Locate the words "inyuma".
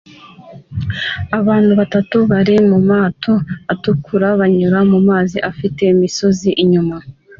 6.63-6.97